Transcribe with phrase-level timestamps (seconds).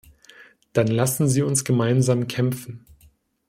[0.73, 2.87] Dann lassen Sie uns gemeinsam kämpfen.